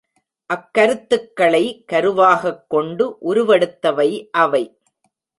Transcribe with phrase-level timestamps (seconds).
[0.49, 4.29] அக்கருத்துக்களை கருவாகக் கொண்டு உருவெடுத்தவை
[4.31, 4.63] அவை.